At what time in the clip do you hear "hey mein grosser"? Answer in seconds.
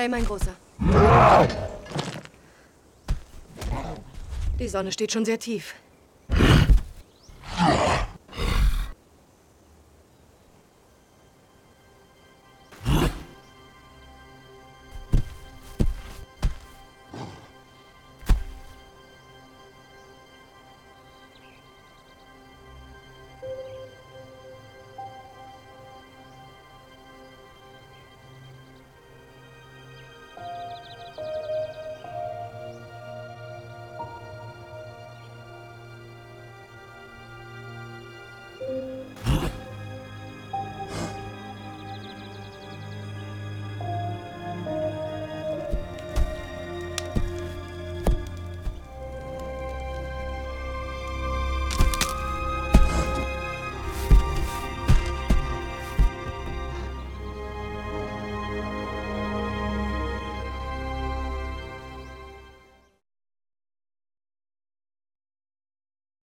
0.00-0.54